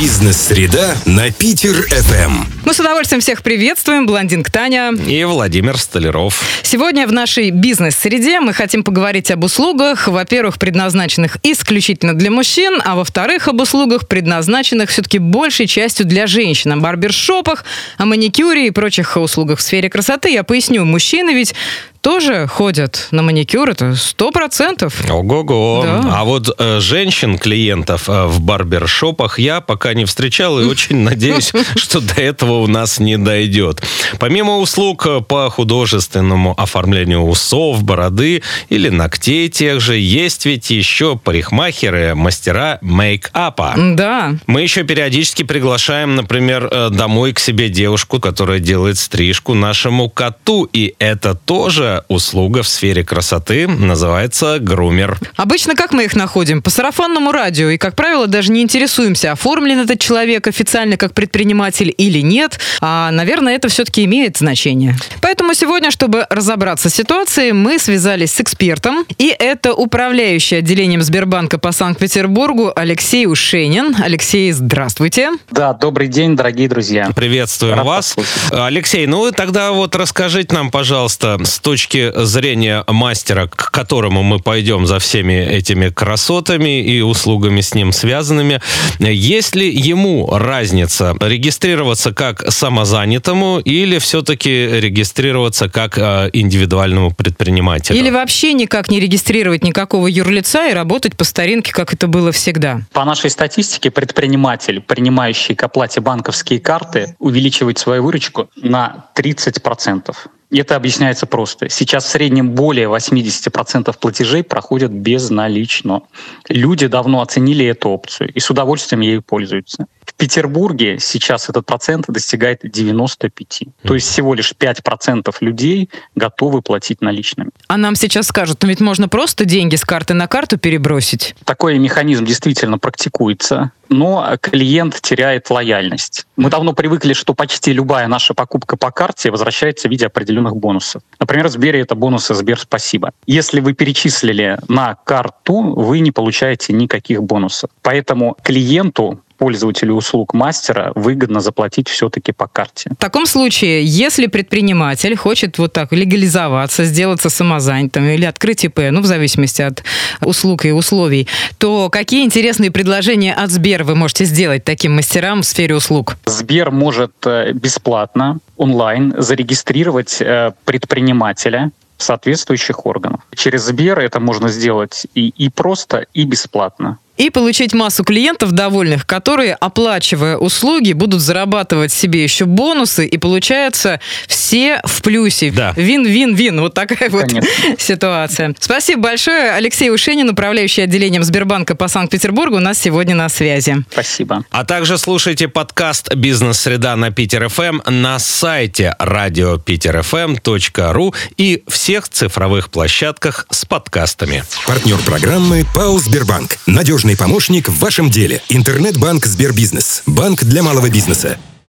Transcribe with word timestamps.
Бизнес-среда 0.00 0.94
на 1.06 1.32
Питер-ФМ. 1.32 2.44
Мы 2.64 2.72
с 2.72 2.78
удовольствием 2.78 3.20
всех 3.20 3.42
приветствуем. 3.42 4.06
Блондинка 4.06 4.52
Таня. 4.52 4.92
И 4.92 5.24
Владимир 5.24 5.76
Столяров. 5.76 6.40
Сегодня 6.62 7.08
в 7.08 7.12
нашей 7.12 7.50
бизнес-среде 7.50 8.38
мы 8.38 8.52
хотим 8.52 8.84
поговорить 8.84 9.32
об 9.32 9.42
услугах, 9.42 10.06
во-первых, 10.06 10.60
предназначенных 10.60 11.38
исключительно 11.42 12.14
для 12.14 12.30
мужчин, 12.30 12.80
а 12.84 12.94
во-вторых, 12.94 13.48
об 13.48 13.60
услугах, 13.60 14.06
предназначенных 14.06 14.90
все-таки 14.90 15.18
большей 15.18 15.66
частью 15.66 16.06
для 16.06 16.28
женщин, 16.28 16.70
о 16.70 16.76
барбершопах, 16.76 17.64
о 17.96 18.04
маникюре 18.04 18.68
и 18.68 18.70
прочих 18.70 19.16
услугах 19.16 19.58
в 19.58 19.62
сфере 19.62 19.90
красоты. 19.90 20.30
Я 20.30 20.44
поясню, 20.44 20.84
мужчины 20.84 21.34
ведь 21.34 21.56
тоже 22.00 22.46
ходят 22.46 23.08
на 23.10 23.22
маникюр, 23.22 23.70
это 23.70 23.94
сто 23.94 24.30
процентов. 24.30 24.94
Ого-го. 25.08 25.82
Да. 25.84 26.20
А 26.20 26.24
вот 26.24 26.48
э, 26.58 26.80
женщин-клиентов 26.80 28.08
э, 28.08 28.26
в 28.26 28.40
барбершопах 28.40 29.38
я 29.38 29.60
пока 29.60 29.94
не 29.94 30.04
встречал 30.04 30.60
и 30.60 30.64
очень 30.64 30.96
надеюсь, 30.96 31.52
что 31.76 32.00
до 32.00 32.14
этого 32.20 32.60
у 32.60 32.66
нас 32.66 32.98
не 32.98 33.16
дойдет. 33.18 33.82
Помимо 34.18 34.58
услуг 34.58 35.06
э, 35.06 35.20
по 35.20 35.50
художественному 35.50 36.54
оформлению 36.56 37.22
усов, 37.22 37.82
бороды 37.82 38.42
или 38.68 38.88
ногтей 38.88 39.48
тех 39.48 39.80
же, 39.80 39.96
есть 39.96 40.46
ведь 40.46 40.70
еще 40.70 41.16
парикмахеры, 41.16 42.14
мастера 42.14 42.78
мейк-апа. 42.82 43.74
Да. 43.76 44.34
Мы 44.46 44.62
еще 44.62 44.84
периодически 44.84 45.42
приглашаем, 45.42 46.14
например, 46.14 46.68
э, 46.70 46.90
домой 46.90 47.32
к 47.32 47.38
себе 47.38 47.68
девушку, 47.68 48.20
которая 48.20 48.60
делает 48.60 48.98
стрижку 48.98 49.54
нашему 49.54 50.08
коту. 50.08 50.68
И 50.72 50.94
это 50.98 51.34
тоже 51.34 51.87
услуга 52.08 52.62
в 52.62 52.68
сфере 52.68 53.04
красоты, 53.04 53.66
называется 53.66 54.58
грумер. 54.58 55.18
Обычно 55.36 55.74
как 55.74 55.92
мы 55.92 56.04
их 56.04 56.14
находим? 56.16 56.62
По 56.62 56.70
сарафанному 56.70 57.32
радио. 57.32 57.68
И, 57.70 57.78
как 57.78 57.94
правило, 57.94 58.26
даже 58.26 58.52
не 58.52 58.62
интересуемся, 58.62 59.32
оформлен 59.32 59.80
этот 59.80 60.00
человек 60.00 60.46
официально 60.46 60.96
как 60.96 61.14
предприниматель 61.14 61.94
или 61.96 62.20
нет. 62.20 62.58
А, 62.80 63.10
наверное, 63.10 63.54
это 63.54 63.68
все-таки 63.68 64.04
имеет 64.04 64.36
значение. 64.36 64.96
Поэтому 65.20 65.54
сегодня, 65.54 65.90
чтобы 65.90 66.26
разобраться 66.30 66.90
с 66.90 66.94
ситуацией, 66.94 67.52
мы 67.52 67.78
связались 67.78 68.32
с 68.32 68.40
экспертом. 68.40 69.04
И 69.18 69.34
это 69.38 69.72
управляющий 69.74 70.56
отделением 70.56 71.02
Сбербанка 71.02 71.58
по 71.58 71.72
Санкт-Петербургу 71.72 72.72
Алексей 72.74 73.26
Ушенин. 73.26 73.96
Алексей, 74.02 74.50
здравствуйте. 74.52 75.30
Да, 75.50 75.72
добрый 75.72 76.08
день, 76.08 76.36
дорогие 76.36 76.68
друзья. 76.68 77.10
Приветствуем 77.14 77.76
Рад 77.76 77.86
вас. 77.86 78.08
послушать. 78.14 78.32
Алексей, 78.50 79.06
ну 79.06 79.30
тогда 79.32 79.72
вот 79.72 79.94
расскажите 79.94 80.54
нам, 80.54 80.70
пожалуйста, 80.70 81.38
с 81.42 81.58
точки 81.58 81.77
зрения 81.86 82.84
мастера, 82.86 83.46
к 83.46 83.70
которому 83.70 84.22
мы 84.22 84.38
пойдем 84.38 84.86
за 84.86 84.98
всеми 84.98 85.34
этими 85.34 85.88
красотами 85.88 86.82
и 86.82 87.00
услугами 87.00 87.60
с 87.60 87.74
ним 87.74 87.92
связанными, 87.92 88.60
есть 88.98 89.54
ли 89.54 89.68
ему 89.70 90.28
разница 90.30 91.14
регистрироваться 91.20 92.12
как 92.12 92.50
самозанятому 92.50 93.60
или 93.60 93.98
все-таки 93.98 94.50
регистрироваться 94.80 95.68
как 95.68 95.98
э, 95.98 96.30
индивидуальному 96.32 97.12
предпринимателю? 97.12 97.98
Или 97.98 98.10
вообще 98.10 98.52
никак 98.52 98.90
не 98.90 99.00
регистрировать 99.00 99.64
никакого 99.64 100.06
юрлица 100.06 100.68
и 100.68 100.72
работать 100.72 101.16
по 101.16 101.24
старинке, 101.24 101.72
как 101.72 101.92
это 101.92 102.06
было 102.06 102.32
всегда. 102.32 102.82
По 102.92 103.04
нашей 103.04 103.30
статистике, 103.30 103.90
предприниматель, 103.90 104.80
принимающий 104.80 105.54
к 105.54 105.62
оплате 105.62 106.00
банковские 106.00 106.60
карты, 106.60 107.14
увеличивает 107.18 107.78
свою 107.78 108.02
выручку 108.02 108.50
на 108.56 109.06
30%. 109.16 110.14
Это 110.50 110.76
объясняется 110.76 111.26
просто. 111.26 111.68
Сейчас 111.68 112.04
в 112.04 112.08
среднем 112.08 112.52
более 112.52 112.88
80% 112.88 113.94
платежей 113.98 114.42
проходят 114.42 114.90
безналично. 114.90 116.02
Люди 116.48 116.86
давно 116.86 117.20
оценили 117.20 117.66
эту 117.66 117.90
опцию 117.90 118.32
и 118.32 118.40
с 118.40 118.48
удовольствием 118.48 119.00
ею 119.00 119.22
пользуются. 119.22 119.86
Петербурге 120.18 120.98
сейчас 120.98 121.48
этот 121.48 121.64
процент 121.64 122.06
достигает 122.08 122.60
95. 122.64 123.60
То 123.82 123.94
есть 123.94 124.08
всего 124.08 124.34
лишь 124.34 124.52
5% 124.52 125.34
людей 125.40 125.90
готовы 126.16 126.60
платить 126.60 127.00
наличными. 127.00 127.50
А 127.68 127.76
нам 127.76 127.94
сейчас 127.94 128.26
скажут, 128.26 128.58
ну 128.62 128.68
ведь 128.68 128.80
можно 128.80 129.08
просто 129.08 129.44
деньги 129.44 129.76
с 129.76 129.84
карты 129.84 130.14
на 130.14 130.26
карту 130.26 130.58
перебросить. 130.58 131.36
Такой 131.44 131.78
механизм 131.78 132.24
действительно 132.24 132.78
практикуется, 132.78 133.70
но 133.88 134.36
клиент 134.40 135.00
теряет 135.00 135.48
лояльность. 135.50 136.26
Мы 136.36 136.50
давно 136.50 136.72
привыкли, 136.72 137.12
что 137.12 137.32
почти 137.32 137.72
любая 137.72 138.08
наша 138.08 138.34
покупка 138.34 138.76
по 138.76 138.90
карте 138.90 139.30
возвращается 139.30 139.88
в 139.88 139.90
виде 139.90 140.06
определенных 140.06 140.56
бонусов. 140.56 141.02
Например, 141.20 141.46
в 141.46 141.52
Сбере 141.52 141.80
это 141.80 141.94
бонусы 141.94 142.34
Сбер 142.34 142.58
Спасибо. 142.58 143.12
Если 143.26 143.60
вы 143.60 143.72
перечислили 143.72 144.58
на 144.66 144.96
карту, 144.96 145.74
вы 145.74 146.00
не 146.00 146.10
получаете 146.10 146.72
никаких 146.72 147.22
бонусов. 147.22 147.70
Поэтому 147.82 148.36
клиенту 148.42 149.22
пользователю 149.38 149.94
услуг 149.94 150.34
мастера 150.34 150.92
выгодно 150.94 151.40
заплатить 151.40 151.88
все-таки 151.88 152.32
по 152.32 152.46
карте. 152.46 152.90
В 152.90 152.96
таком 152.96 153.26
случае, 153.26 153.84
если 153.84 154.26
предприниматель 154.26 155.16
хочет 155.16 155.58
вот 155.58 155.72
так 155.72 155.92
легализоваться, 155.92 156.84
сделаться 156.84 157.30
самозанятым 157.30 158.04
или 158.04 158.24
открыть 158.24 158.64
ИП, 158.64 158.80
ну, 158.90 159.00
в 159.00 159.06
зависимости 159.06 159.62
от 159.62 159.82
услуг 160.20 160.64
и 160.64 160.72
условий, 160.72 161.28
то 161.58 161.88
какие 161.88 162.24
интересные 162.24 162.70
предложения 162.70 163.34
от 163.34 163.50
Сбер 163.50 163.84
вы 163.84 163.94
можете 163.94 164.24
сделать 164.24 164.64
таким 164.64 164.96
мастерам 164.96 165.42
в 165.42 165.46
сфере 165.46 165.76
услуг? 165.76 166.16
Сбер 166.26 166.70
может 166.70 167.12
э, 167.24 167.52
бесплатно 167.52 168.38
онлайн 168.56 169.14
зарегистрировать 169.16 170.20
э, 170.20 170.52
предпринимателя 170.64 171.70
соответствующих 171.98 172.86
органах. 172.86 173.20
Через 173.34 173.62
Сбер 173.62 173.98
это 173.98 174.20
можно 174.20 174.48
сделать 174.48 175.06
и, 175.14 175.28
и 175.28 175.50
просто, 175.50 176.06
и 176.14 176.24
бесплатно. 176.24 176.98
И 177.18 177.30
получить 177.30 177.74
массу 177.74 178.04
клиентов 178.04 178.52
довольных, 178.52 179.04
которые, 179.04 179.54
оплачивая 179.54 180.36
услуги, 180.36 180.92
будут 180.92 181.20
зарабатывать 181.20 181.92
себе 181.92 182.22
еще 182.22 182.44
бонусы, 182.44 183.06
и 183.06 183.18
получается 183.18 184.00
все 184.28 184.80
в 184.84 185.02
плюсе. 185.02 185.50
Да. 185.50 185.72
Вин-вин-вин. 185.76 186.60
Вот 186.60 186.74
такая 186.74 187.10
вот 187.10 187.22
Конечно. 187.22 187.50
ситуация. 187.78 188.54
Спасибо 188.60 189.02
большое. 189.02 189.50
Алексей 189.50 189.90
Ушенин, 189.90 190.30
управляющий 190.30 190.82
отделением 190.82 191.24
Сбербанка 191.24 191.74
по 191.74 191.88
Санкт-Петербургу, 191.88 192.56
у 192.56 192.60
нас 192.60 192.78
сегодня 192.78 193.16
на 193.16 193.28
связи. 193.28 193.78
Спасибо. 193.90 194.44
А 194.50 194.64
также 194.64 194.96
слушайте 194.96 195.48
подкаст 195.48 196.14
«Бизнес-среда» 196.14 196.94
на 196.94 197.10
Питер 197.10 197.48
ФМ 197.48 197.80
на 197.86 198.20
сайте 198.20 198.94
радиопитерфм.ру 199.00 201.14
и 201.36 201.64
всех 201.66 202.08
цифровых 202.08 202.70
площадках 202.70 203.46
с 203.50 203.64
подкастами. 203.64 204.44
Партнер 204.68 204.98
программы 204.98 205.66
ПАО 205.74 205.98
«Сбербанк». 205.98 206.58
Надежный 206.66 207.07
помощник 207.16 207.68
в 207.68 207.78
вашем 207.78 208.10
деле. 208.10 208.42
Интернет-банк 208.48 209.26
«Сбербизнес». 209.26 210.02
Банк 210.06 210.44
для 210.44 210.62
малого 210.62 210.90
бизнеса. 210.90 211.38